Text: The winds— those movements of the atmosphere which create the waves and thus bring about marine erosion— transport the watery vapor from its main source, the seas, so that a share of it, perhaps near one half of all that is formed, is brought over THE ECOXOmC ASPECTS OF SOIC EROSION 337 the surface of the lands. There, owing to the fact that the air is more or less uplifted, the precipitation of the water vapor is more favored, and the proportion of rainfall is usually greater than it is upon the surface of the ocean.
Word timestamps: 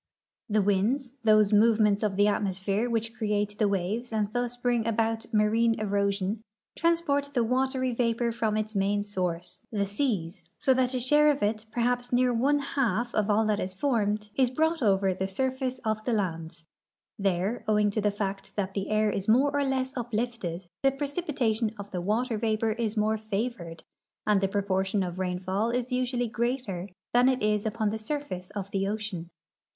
The 0.49 0.63
winds— 0.63 1.13
those 1.29 1.53
movements 1.53 2.01
of 2.01 2.15
the 2.15 2.27
atmosphere 2.27 2.89
which 2.89 3.13
create 3.13 3.59
the 3.59 3.67
waves 3.67 4.11
and 4.11 4.33
thus 4.33 4.57
bring 4.57 4.87
about 4.87 5.31
marine 5.31 5.79
erosion— 5.79 6.41
transport 6.75 7.29
the 7.35 7.43
watery 7.43 7.93
vapor 7.93 8.31
from 8.31 8.57
its 8.57 8.73
main 8.73 9.03
source, 9.03 9.59
the 9.71 9.85
seas, 9.85 10.43
so 10.57 10.73
that 10.73 10.95
a 10.95 10.99
share 10.99 11.29
of 11.29 11.43
it, 11.43 11.65
perhaps 11.71 12.11
near 12.11 12.33
one 12.33 12.57
half 12.57 13.13
of 13.13 13.29
all 13.29 13.45
that 13.45 13.59
is 13.59 13.75
formed, 13.75 14.31
is 14.33 14.49
brought 14.49 14.81
over 14.81 15.13
THE 15.13 15.25
ECOXOmC 15.25 15.29
ASPECTS 15.29 15.31
OF 15.31 15.31
SOIC 15.35 15.51
EROSION 15.51 15.53
337 15.53 15.53
the 15.67 15.69
surface 15.69 15.79
of 16.01 16.03
the 16.03 16.13
lands. 16.13 16.65
There, 17.19 17.63
owing 17.67 17.89
to 17.91 18.01
the 18.01 18.09
fact 18.09 18.55
that 18.55 18.73
the 18.73 18.89
air 18.89 19.11
is 19.11 19.27
more 19.27 19.55
or 19.55 19.63
less 19.63 19.95
uplifted, 19.95 20.65
the 20.81 20.91
precipitation 20.91 21.75
of 21.77 21.91
the 21.91 22.01
water 22.01 22.39
vapor 22.39 22.71
is 22.71 22.97
more 22.97 23.19
favored, 23.19 23.83
and 24.25 24.41
the 24.41 24.47
proportion 24.47 25.03
of 25.03 25.19
rainfall 25.19 25.69
is 25.69 25.91
usually 25.93 26.27
greater 26.27 26.89
than 27.13 27.29
it 27.29 27.43
is 27.43 27.67
upon 27.67 27.91
the 27.91 27.99
surface 27.99 28.49
of 28.55 28.71
the 28.71 28.87
ocean. 28.87 29.29